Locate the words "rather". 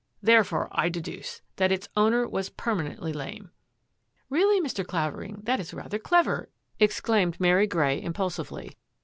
5.75-5.99